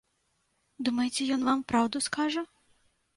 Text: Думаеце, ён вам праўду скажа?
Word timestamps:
Думаеце, 0.87 1.27
ён 1.35 1.41
вам 1.49 1.61
праўду 1.73 2.01
скажа? 2.07 2.43